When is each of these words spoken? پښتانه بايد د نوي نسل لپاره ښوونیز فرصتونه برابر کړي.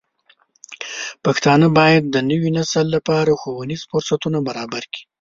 پښتانه 1.25 1.67
بايد 1.77 2.03
د 2.09 2.15
نوي 2.29 2.49
نسل 2.57 2.85
لپاره 2.95 3.39
ښوونیز 3.41 3.81
فرصتونه 3.89 4.37
برابر 4.47 4.83
کړي. 4.91 5.01